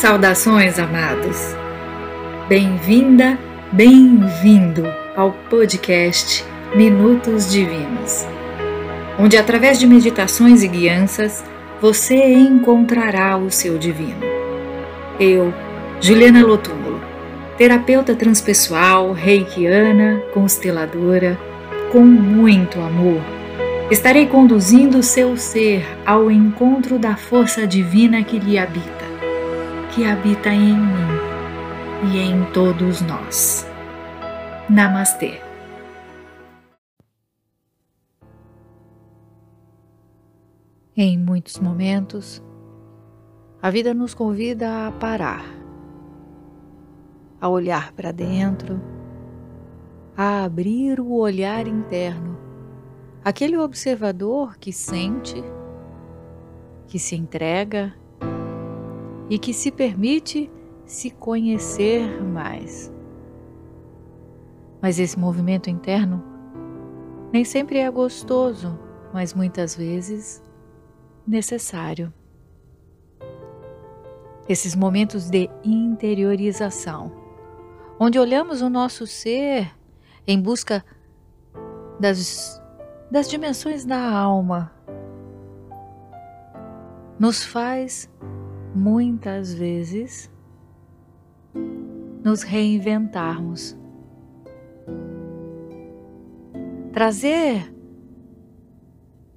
[0.00, 1.54] Saudações, amados!
[2.48, 3.38] Bem-vinda,
[3.70, 4.82] bem-vindo
[5.14, 6.42] ao podcast
[6.74, 8.26] Minutos Divinos,
[9.18, 11.44] onde, através de meditações e guianças,
[11.82, 14.22] você encontrará o seu divino.
[15.20, 15.52] Eu,
[16.00, 16.98] Juliana Lotúmulo,
[17.58, 21.38] terapeuta transpessoal, reikiana, consteladora,
[21.92, 23.20] com muito amor,
[23.90, 28.99] estarei conduzindo seu ser ao encontro da força divina que lhe habita
[29.94, 33.66] que habita em mim e em todos nós.
[34.68, 35.40] Namastê.
[40.96, 42.40] Em muitos momentos,
[43.60, 45.44] a vida nos convida a parar,
[47.40, 48.80] a olhar para dentro,
[50.16, 52.38] a abrir o olhar interno,
[53.24, 55.42] aquele observador que sente,
[56.86, 57.99] que se entrega
[59.30, 60.50] e que se permite
[60.84, 62.92] se conhecer mais.
[64.82, 66.22] Mas esse movimento interno
[67.32, 68.76] nem sempre é gostoso,
[69.14, 70.42] mas muitas vezes
[71.24, 72.12] necessário.
[74.48, 77.12] Esses momentos de interiorização,
[78.00, 79.72] onde olhamos o nosso ser
[80.26, 80.84] em busca
[82.00, 82.60] das,
[83.12, 84.72] das dimensões da alma,
[87.16, 88.10] nos faz
[88.74, 90.30] muitas vezes
[92.22, 93.76] nos reinventarmos.
[96.92, 97.74] Trazer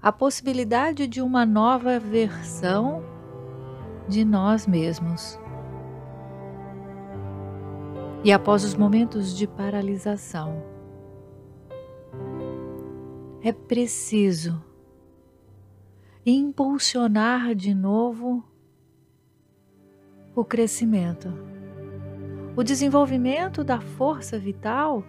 [0.00, 3.02] a possibilidade de uma nova versão
[4.08, 5.38] de nós mesmos.
[8.24, 10.62] E após os momentos de paralisação,
[13.42, 14.62] é preciso
[16.26, 18.44] impulsionar de novo
[20.40, 21.32] o crescimento,
[22.54, 25.02] o desenvolvimento da força vital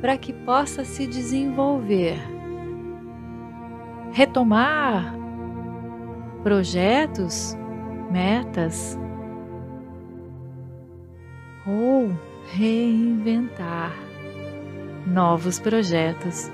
[0.00, 2.18] para que possa se desenvolver,
[4.12, 5.14] retomar
[6.42, 7.54] projetos,
[8.10, 8.98] metas
[11.66, 12.10] ou
[12.52, 13.92] reinventar
[15.06, 16.50] novos projetos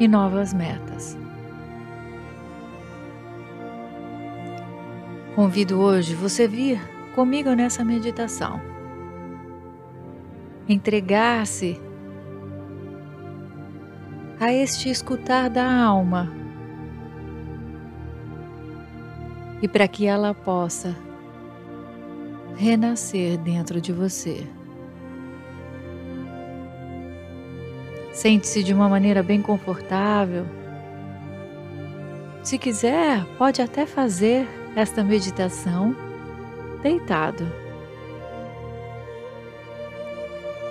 [0.00, 1.16] e novas metas.
[5.38, 6.80] Convido hoje você vir
[7.14, 8.60] comigo nessa meditação.
[10.68, 11.80] Entregar-se
[14.40, 16.28] a este escutar da alma
[19.62, 20.96] e para que ela possa
[22.56, 24.44] renascer dentro de você.
[28.12, 30.44] Sente-se de uma maneira bem confortável.
[32.42, 35.94] Se quiser, pode até fazer esta meditação
[36.82, 37.46] deitado.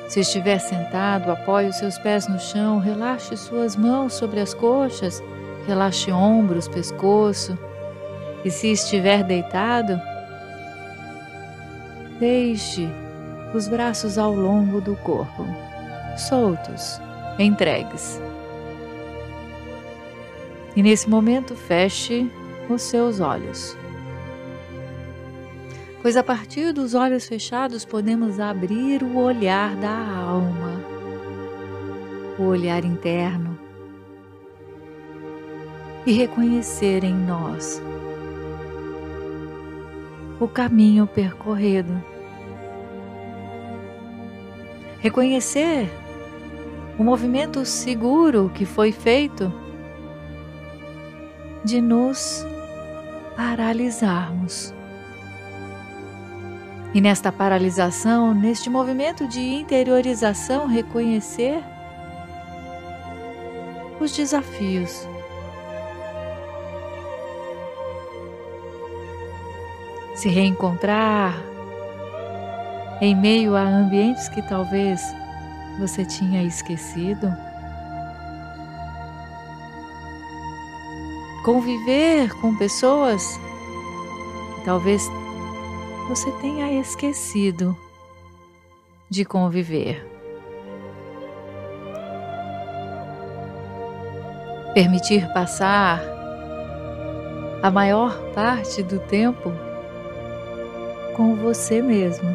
[0.07, 5.21] Se estiver sentado, apoie os seus pés no chão, relaxe suas mãos sobre as coxas,
[5.67, 7.57] relaxe ombros, pescoço.
[8.45, 9.99] E se estiver deitado,
[12.19, 12.87] deixe
[13.53, 15.45] os braços ao longo do corpo,
[16.15, 17.01] soltos,
[17.37, 18.21] entregues.
[20.73, 22.31] E nesse momento, feche
[22.69, 23.75] os seus olhos
[26.01, 30.81] pois a partir dos olhos fechados podemos abrir o olhar da alma,
[32.37, 33.57] o olhar interno,
[36.05, 37.81] e reconhecer em nós
[40.39, 42.01] o caminho percorrido.
[44.99, 45.89] Reconhecer
[46.97, 49.51] o movimento seguro que foi feito
[51.63, 52.45] de nos
[53.35, 54.73] paralisarmos
[56.97, 61.63] e nesta paralisação, neste movimento de interiorização, reconhecer
[63.99, 65.07] os desafios.
[70.15, 71.39] Se reencontrar
[72.99, 74.99] em meio a ambientes que talvez
[75.77, 77.31] você tinha esquecido.
[81.45, 83.39] Conviver com pessoas
[84.55, 85.07] que talvez
[86.07, 87.75] você tenha esquecido
[89.09, 90.05] de conviver.
[94.73, 96.01] Permitir passar
[97.61, 99.51] a maior parte do tempo
[101.15, 102.29] com você mesmo.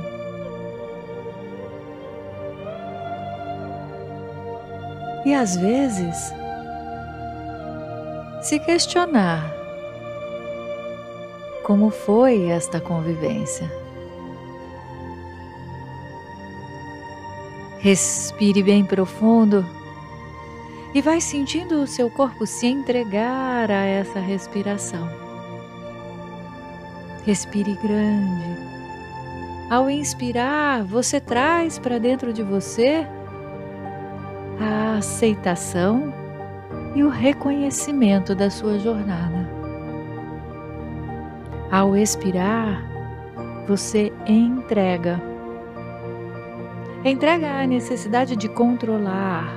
[5.25, 6.35] E às vezes,
[8.43, 9.62] se questionar
[11.63, 13.71] como foi esta convivência.
[17.79, 19.65] Respire bem profundo
[20.95, 25.09] e vai sentindo o seu corpo se entregar a essa respiração.
[27.25, 28.73] Respire grande.
[29.71, 33.07] Ao inspirar, você traz para dentro de você
[34.61, 36.13] a aceitação
[36.95, 39.42] e o reconhecimento da sua jornada.
[41.73, 42.85] Ao expirar,
[43.67, 45.19] você entrega.
[47.03, 49.51] Entrega a necessidade de controlar,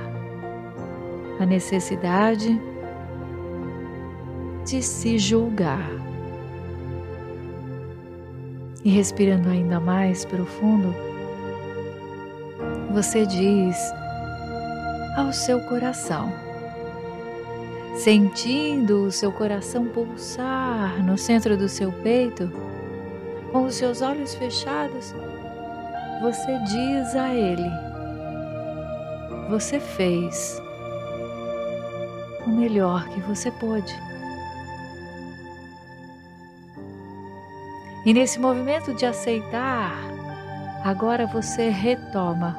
[1.38, 2.58] a necessidade
[4.64, 5.90] de se julgar.
[8.82, 10.94] E respirando ainda mais profundo,
[12.94, 13.76] você diz
[15.18, 16.32] ao seu coração,
[17.96, 22.50] sentindo o seu coração pulsar no centro do seu peito,
[23.52, 25.14] com os seus olhos fechados,
[26.20, 27.70] você diz a Ele:
[29.48, 30.60] Você fez
[32.46, 33.94] o melhor que você pôde.
[38.04, 39.92] E nesse movimento de aceitar,
[40.84, 42.56] agora você retoma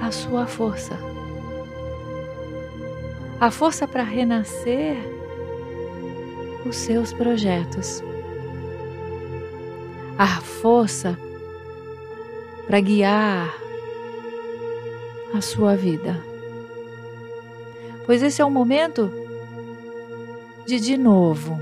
[0.00, 1.13] a sua força.
[3.40, 4.96] A força para renascer
[6.64, 8.02] os seus projetos.
[10.16, 11.18] A força
[12.66, 13.54] para guiar
[15.34, 16.18] a sua vida.
[18.06, 19.10] Pois esse é o momento
[20.66, 21.58] de, de novo,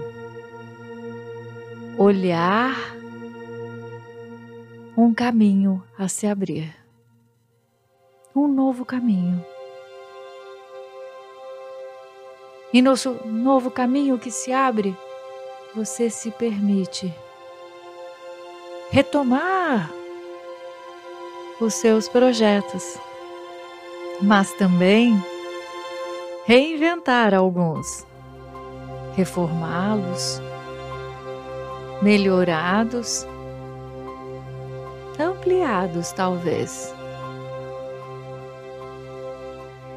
[1.96, 2.76] olhar
[4.96, 6.74] um caminho a se abrir
[8.34, 9.51] um novo caminho.
[12.72, 12.94] E no
[13.26, 14.96] novo caminho que se abre,
[15.74, 17.12] você se permite
[18.90, 19.90] retomar
[21.60, 22.98] os seus projetos,
[24.22, 25.14] mas também
[26.46, 28.06] reinventar alguns,
[29.14, 30.40] reformá-los,
[32.00, 33.26] melhorados,
[35.18, 36.94] ampliados talvez.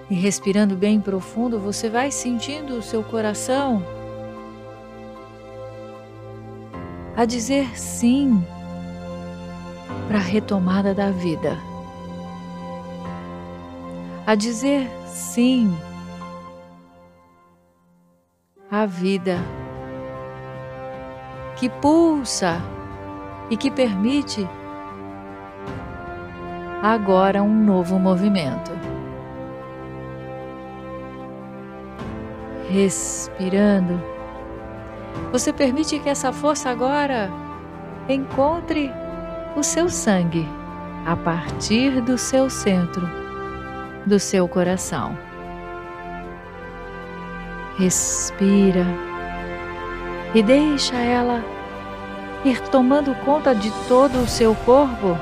[0.09, 3.83] E respirando bem profundo, você vai sentindo o seu coração
[7.15, 8.45] a dizer sim
[10.07, 11.57] para a retomada da vida.
[14.27, 15.75] A dizer sim
[18.69, 19.37] à vida
[21.55, 22.61] que pulsa
[23.49, 24.47] e que permite
[26.83, 28.94] agora um novo movimento.
[32.75, 34.01] Respirando,
[35.31, 37.31] você permite que essa força agora
[38.09, 38.91] encontre
[39.55, 40.45] o seu sangue
[41.05, 43.09] a partir do seu centro,
[44.05, 45.17] do seu coração.
[47.77, 48.85] Respira
[50.33, 51.43] e deixa ela
[52.43, 55.17] ir tomando conta de todo o seu corpo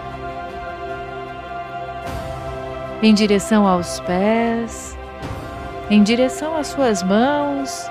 [3.01, 4.97] em direção aos pés,
[5.89, 7.89] em direção às suas mãos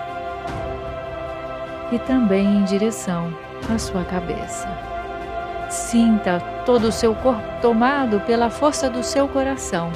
[1.91, 3.33] e também em direção
[3.73, 4.69] à sua cabeça.
[5.69, 9.91] Sinta todo o seu corpo tomado pela força do seu coração,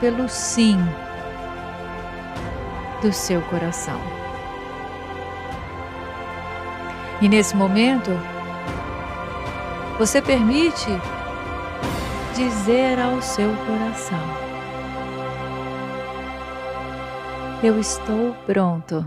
[0.00, 0.78] pelo sim
[3.00, 4.00] do seu coração.
[7.20, 8.10] E nesse momento,
[9.98, 10.88] você permite
[12.36, 14.47] dizer ao seu coração:
[17.60, 19.04] eu estou pronto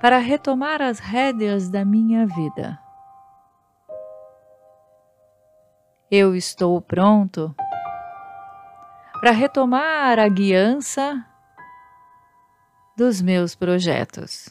[0.00, 2.78] para retomar as rédeas da minha vida.
[6.08, 7.52] Eu estou pronto
[9.20, 11.26] para retomar a guiança
[12.96, 14.48] dos meus projetos.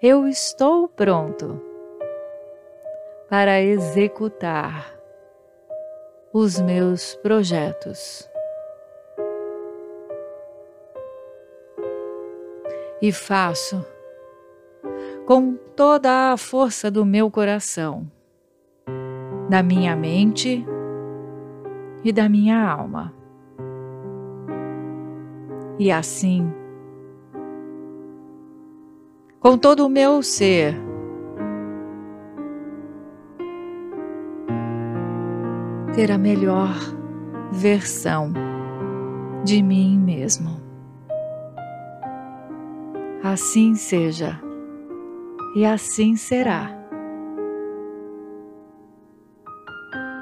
[0.00, 1.60] Eu estou pronto
[3.28, 4.86] para executar
[6.32, 8.32] os meus projetos.
[13.04, 13.84] E faço
[15.26, 18.10] com toda a força do meu coração,
[19.50, 20.64] da minha mente
[22.02, 23.12] e da minha alma.
[25.78, 26.50] E assim,
[29.38, 30.74] com todo o meu ser,
[35.92, 36.74] ter a melhor
[37.52, 38.32] versão
[39.44, 40.63] de mim mesmo.
[43.24, 44.38] Assim seja.
[45.56, 46.68] e assim será.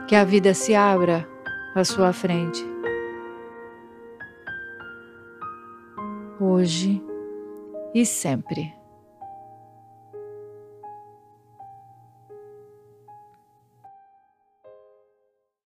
[0.06, 1.28] Que a vida se abra
[1.74, 2.64] à sua frente.
[6.38, 7.02] Hoje
[7.92, 8.72] e sempre.